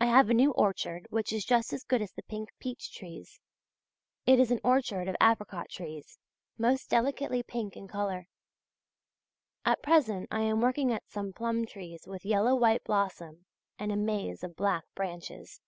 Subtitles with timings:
[0.00, 3.40] I have a new orchard which is just as good as the pink peach trees.
[4.24, 6.18] It is an orchard of apricot trees,
[6.56, 8.28] most delicately pink in colour.
[9.66, 13.44] At present I am working at some plum trees with yellow white blossom
[13.78, 15.60] and a maze of black branches.